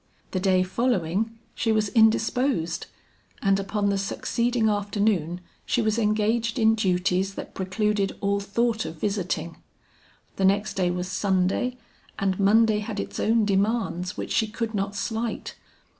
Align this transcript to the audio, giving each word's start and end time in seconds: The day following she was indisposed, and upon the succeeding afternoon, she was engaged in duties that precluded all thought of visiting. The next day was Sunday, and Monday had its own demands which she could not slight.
The 0.31 0.39
day 0.39 0.63
following 0.63 1.37
she 1.53 1.71
was 1.71 1.89
indisposed, 1.89 2.87
and 3.39 3.59
upon 3.59 3.89
the 3.89 3.99
succeeding 3.99 4.67
afternoon, 4.67 5.41
she 5.63 5.79
was 5.79 5.99
engaged 5.99 6.57
in 6.57 6.73
duties 6.73 7.35
that 7.35 7.53
precluded 7.53 8.17
all 8.19 8.39
thought 8.39 8.83
of 8.83 8.99
visiting. 8.99 9.57
The 10.37 10.45
next 10.45 10.73
day 10.73 10.89
was 10.89 11.07
Sunday, 11.07 11.77
and 12.17 12.39
Monday 12.39 12.79
had 12.79 12.99
its 12.99 13.19
own 13.19 13.45
demands 13.45 14.17
which 14.17 14.31
she 14.33 14.47
could 14.47 14.73
not 14.73 14.95
slight. 14.95 15.53